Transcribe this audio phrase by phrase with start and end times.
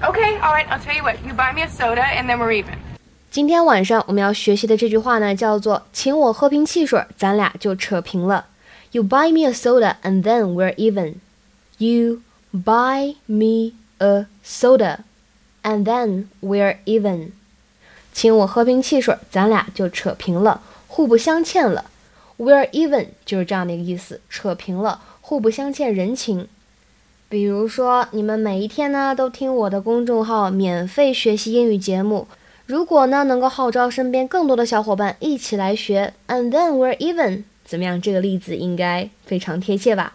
[0.00, 1.16] Okay, all right, I'll tell you what.
[1.26, 2.78] You buy me a soda and then we're even.
[3.32, 8.46] 今天晚上我们要学习的这句话呢，叫做“请我喝瓶汽水，咱俩就扯平了”。
[8.92, 11.16] You buy me a soda and then we're even.
[11.78, 12.22] You
[12.52, 15.00] buy me a soda
[15.62, 17.32] and then we're even.
[18.12, 21.86] 请我喝瓶汽水，咱俩就扯平了，互不相欠了。
[22.38, 26.46] We're even 就是这样的一个意思，扯平了，互不相欠人情。
[27.30, 32.26] 比如说，你们每一天呢都听我的公众号免费学习英语节目。
[32.64, 38.00] 如果呢能够号召身边更多的小伙伴一起来学，and then we're even，怎么样？
[38.00, 40.14] 这个例子应该非常贴切吧？